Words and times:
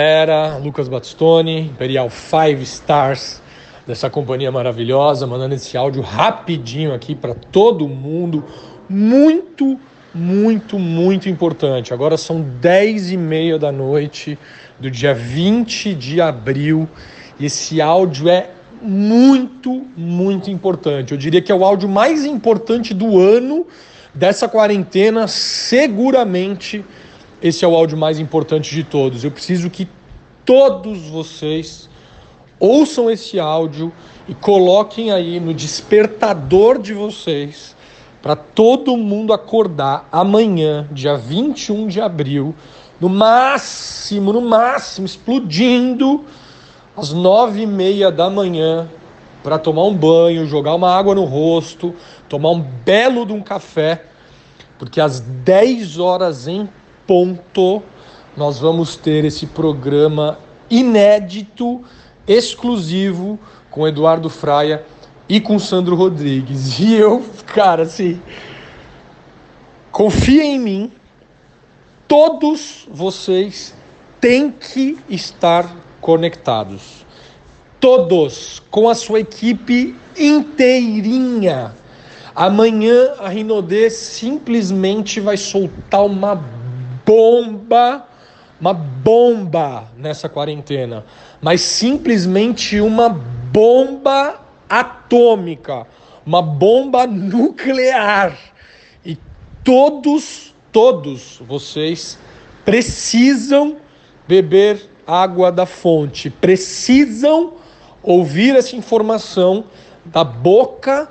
Era 0.00 0.58
Lucas 0.58 0.86
Battistoni, 0.86 1.58
Imperial 1.58 2.08
Five 2.08 2.62
Stars 2.62 3.42
dessa 3.84 4.08
companhia 4.08 4.52
maravilhosa, 4.52 5.26
mandando 5.26 5.56
esse 5.56 5.76
áudio 5.76 6.02
rapidinho 6.02 6.94
aqui 6.94 7.16
para 7.16 7.34
todo 7.34 7.88
mundo. 7.88 8.44
Muito, 8.88 9.76
muito, 10.14 10.78
muito 10.78 11.28
importante. 11.28 11.92
Agora 11.92 12.16
são 12.16 12.40
10 12.40 13.10
e 13.10 13.16
meia 13.16 13.58
da 13.58 13.72
noite 13.72 14.38
do 14.78 14.88
dia 14.88 15.12
20 15.12 15.94
de 15.94 16.20
abril 16.20 16.88
e 17.36 17.46
esse 17.46 17.80
áudio 17.80 18.28
é 18.28 18.50
muito, 18.80 19.84
muito 19.96 20.48
importante. 20.48 21.10
Eu 21.10 21.18
diria 21.18 21.42
que 21.42 21.50
é 21.50 21.54
o 21.56 21.64
áudio 21.64 21.88
mais 21.88 22.24
importante 22.24 22.94
do 22.94 23.18
ano 23.18 23.66
dessa 24.14 24.48
quarentena, 24.48 25.26
seguramente 25.26 26.84
esse 27.42 27.64
é 27.64 27.68
o 27.68 27.74
áudio 27.74 27.96
mais 27.96 28.18
importante 28.18 28.74
de 28.74 28.82
todos. 28.82 29.24
Eu 29.24 29.30
preciso 29.30 29.70
que 29.70 29.88
todos 30.44 31.08
vocês 31.08 31.88
ouçam 32.58 33.10
esse 33.10 33.38
áudio 33.38 33.92
e 34.28 34.34
coloquem 34.34 35.10
aí 35.10 35.38
no 35.38 35.54
despertador 35.54 36.78
de 36.78 36.92
vocês 36.92 37.76
para 38.20 38.34
todo 38.34 38.96
mundo 38.96 39.32
acordar 39.32 40.08
amanhã, 40.10 40.88
dia 40.90 41.16
21 41.16 41.86
de 41.86 42.00
abril, 42.00 42.54
no 43.00 43.08
máximo, 43.08 44.32
no 44.32 44.40
máximo, 44.40 45.06
explodindo 45.06 46.24
às 46.96 47.12
nove 47.12 47.62
e 47.62 47.66
meia 47.66 48.10
da 48.10 48.28
manhã 48.28 48.88
para 49.42 49.56
tomar 49.56 49.84
um 49.84 49.94
banho, 49.94 50.46
jogar 50.46 50.74
uma 50.74 50.90
água 50.90 51.14
no 51.14 51.24
rosto, 51.24 51.94
tomar 52.28 52.50
um 52.50 52.60
belo 52.60 53.24
de 53.24 53.32
um 53.32 53.40
café, 53.40 54.04
porque 54.78 55.00
às 55.00 55.20
10 55.20 55.98
horas 55.98 56.48
em 56.48 56.68
ponto 57.08 57.82
nós 58.36 58.58
vamos 58.58 58.96
ter 58.96 59.24
esse 59.24 59.46
programa 59.46 60.38
inédito, 60.70 61.82
exclusivo 62.26 63.38
com 63.70 63.88
Eduardo 63.88 64.28
Fraia 64.28 64.84
e 65.26 65.40
com 65.40 65.58
Sandro 65.58 65.96
Rodrigues. 65.96 66.78
E 66.78 66.94
eu, 66.94 67.24
cara, 67.46 67.84
assim, 67.84 68.20
confia 69.90 70.44
em 70.44 70.58
mim. 70.58 70.92
Todos 72.06 72.86
vocês 72.90 73.74
têm 74.20 74.52
que 74.52 74.98
estar 75.08 75.74
conectados. 76.00 77.04
Todos, 77.80 78.62
com 78.70 78.88
a 78.88 78.94
sua 78.94 79.20
equipe 79.20 79.96
inteirinha. 80.16 81.74
Amanhã 82.36 83.14
a 83.18 83.28
Rinodê 83.28 83.90
simplesmente 83.90 85.18
vai 85.18 85.36
soltar 85.36 86.04
uma 86.04 86.57
bomba, 87.08 88.06
uma 88.60 88.74
bomba 88.74 89.88
nessa 89.96 90.28
quarentena, 90.28 91.06
mas 91.40 91.62
simplesmente 91.62 92.78
uma 92.82 93.08
bomba 93.08 94.38
atômica, 94.68 95.86
uma 96.26 96.42
bomba 96.42 97.06
nuclear. 97.06 98.36
E 99.02 99.16
todos, 99.64 100.54
todos 100.70 101.40
vocês 101.48 102.18
precisam 102.62 103.78
beber 104.28 104.78
água 105.06 105.50
da 105.50 105.64
fonte, 105.64 106.28
precisam 106.28 107.54
ouvir 108.02 108.54
essa 108.54 108.76
informação 108.76 109.64
da 110.04 110.22
boca 110.22 111.10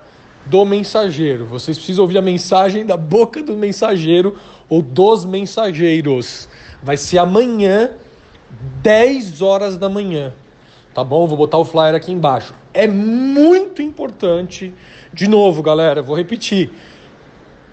do 0.49 0.65
mensageiro. 0.65 1.45
Vocês 1.45 1.77
precisam 1.77 2.03
ouvir 2.03 2.17
a 2.17 2.21
mensagem 2.21 2.85
da 2.85 2.97
boca 2.97 3.41
do 3.43 3.55
mensageiro 3.55 4.37
ou 4.69 4.81
dos 4.81 5.25
mensageiros. 5.25 6.47
Vai 6.81 6.97
ser 6.97 7.19
amanhã, 7.19 7.91
10 8.81 9.41
horas 9.41 9.77
da 9.77 9.89
manhã. 9.89 10.33
Tá 10.93 11.03
bom? 11.03 11.27
Vou 11.27 11.37
botar 11.37 11.57
o 11.57 11.65
flyer 11.65 11.95
aqui 11.95 12.11
embaixo. 12.11 12.53
É 12.73 12.87
muito 12.87 13.81
importante. 13.81 14.73
De 15.13 15.27
novo, 15.27 15.61
galera, 15.61 16.01
vou 16.01 16.15
repetir. 16.15 16.71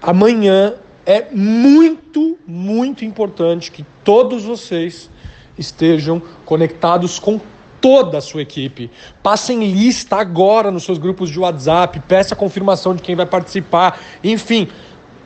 Amanhã 0.01 0.75
é 1.05 1.25
muito, 1.31 2.37
muito 2.45 3.03
importante 3.05 3.71
que 3.71 3.85
todos 4.03 4.43
vocês 4.43 5.09
estejam 5.57 6.21
conectados 6.45 7.17
com 7.17 7.39
toda 7.81 8.17
a 8.17 8.21
sua 8.21 8.41
equipe. 8.41 8.89
Passem 9.21 9.71
lista 9.71 10.15
agora 10.17 10.71
nos 10.71 10.83
seus 10.83 10.97
grupos 10.97 11.29
de 11.29 11.39
WhatsApp, 11.39 11.99
peça 12.01 12.35
confirmação 12.35 12.95
de 12.95 13.01
quem 13.01 13.15
vai 13.15 13.25
participar. 13.25 13.99
Enfim, 14.23 14.67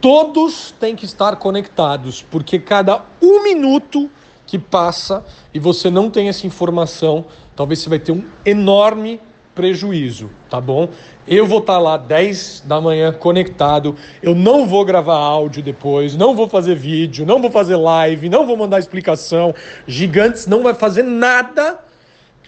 todos 0.01 0.73
têm 0.79 0.95
que 0.95 1.05
estar 1.05 1.35
conectados, 1.35 2.21
porque 2.21 2.59
cada 2.59 3.03
um 3.21 3.43
minuto 3.43 4.09
que 4.45 4.57
passa 4.57 5.25
e 5.53 5.59
você 5.59 5.89
não 5.89 6.09
tem 6.09 6.27
essa 6.27 6.47
informação, 6.47 7.25
talvez 7.55 7.79
você 7.79 7.89
vai 7.89 7.99
ter 7.99 8.11
um 8.11 8.23
enorme 8.43 9.21
prejuízo, 9.53 10.29
tá 10.49 10.61
bom? 10.61 10.89
Eu 11.27 11.45
vou 11.45 11.59
estar 11.59 11.73
tá 11.73 11.79
lá 11.79 11.97
10 11.97 12.63
da 12.65 12.79
manhã 12.79 13.11
conectado, 13.11 13.95
eu 14.23 14.33
não 14.33 14.65
vou 14.65 14.85
gravar 14.85 15.17
áudio 15.17 15.61
depois, 15.61 16.15
não 16.15 16.33
vou 16.33 16.47
fazer 16.47 16.75
vídeo, 16.75 17.25
não 17.25 17.41
vou 17.41 17.51
fazer 17.51 17.75
live, 17.75 18.29
não 18.29 18.47
vou 18.47 18.55
mandar 18.55 18.79
explicação. 18.79 19.53
Gigantes 19.85 20.47
não 20.47 20.63
vai 20.63 20.73
fazer 20.73 21.03
nada 21.03 21.77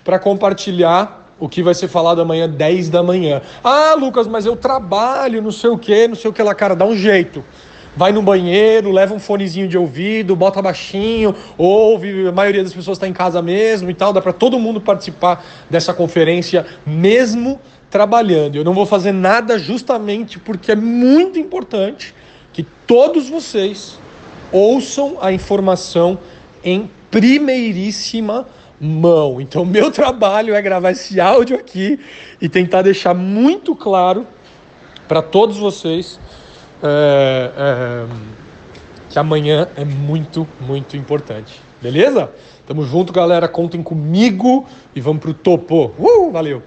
para 0.04 0.20
compartilhar 0.20 1.30
o 1.40 1.50
que 1.50 1.64
vai 1.64 1.74
ser 1.74 1.88
falado 1.88 2.22
amanhã 2.22 2.48
10 2.48 2.90
da 2.90 3.02
manhã. 3.02 3.42
Ah, 3.64 3.96
Lucas, 3.98 4.28
mas 4.28 4.46
eu 4.46 4.56
trabalho, 4.56 5.42
não 5.42 5.52
sei 5.52 5.70
o 5.70 5.78
que, 5.78 6.08
não 6.08 6.16
sei 6.16 6.30
o 6.30 6.34
que 6.34 6.42
lá, 6.44 6.54
cara, 6.54 6.76
dá 6.76 6.86
um 6.86 6.96
jeito 6.96 7.44
vai 7.96 8.12
no 8.12 8.22
banheiro, 8.22 8.92
leva 8.92 9.14
um 9.14 9.20
fonezinho 9.20 9.68
de 9.68 9.78
ouvido, 9.78 10.36
bota 10.36 10.62
baixinho, 10.62 11.36
ouve, 11.58 12.28
a 12.28 12.32
maioria 12.32 12.64
das 12.64 12.74
pessoas 12.74 12.98
está 12.98 13.08
em 13.08 13.14
casa 13.14 13.42
mesmo 13.42 13.90
e 13.90 13.94
tal, 13.94 14.14
dá 14.14 14.22
para 14.22 14.34
todo 14.34 14.58
mundo 14.60 14.80
participar 14.80 15.44
dessa 15.70 15.94
conferência 15.94 16.66
mesmo 16.86 17.60
trabalhando. 17.90 18.56
Eu 18.56 18.64
não 18.64 18.74
vou 18.74 18.86
fazer 18.86 19.12
nada 19.12 19.60
justamente 19.60 20.40
porque 20.40 20.72
é 20.72 20.76
muito 20.76 21.38
importante 21.38 22.16
que 22.54 22.64
todos 22.64 23.30
vocês 23.30 24.00
ouçam 24.52 25.18
a 25.22 25.32
informação 25.32 26.20
em 26.64 26.90
primeiríssima 27.10 28.48
mão. 28.82 29.40
Então, 29.40 29.64
meu 29.64 29.90
trabalho 29.94 30.56
é 30.56 30.62
gravar 30.62 30.92
esse 30.92 31.20
áudio 31.20 31.56
aqui 31.56 32.00
e 32.42 32.50
tentar 32.50 32.82
deixar 32.82 33.14
muito 33.14 33.76
claro 33.76 34.26
para 35.08 35.22
todos 35.22 35.58
vocês 35.58 36.20
é, 36.82 37.52
é, 37.56 38.06
que 39.10 39.20
amanhã 39.20 39.68
é 39.76 39.86
muito, 39.86 40.48
muito 40.60 40.98
importante. 40.98 41.62
Beleza? 41.82 42.32
Tamo 42.66 42.84
junto, 42.84 43.14
galera. 43.14 43.48
Contem 43.48 43.84
comigo 43.84 44.66
e 44.96 45.02
vamos 45.02 45.22
pro 45.22 45.34
topo. 45.34 45.92
Uh, 45.98 46.32
valeu! 46.32 46.64